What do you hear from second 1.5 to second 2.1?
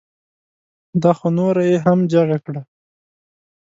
یې هم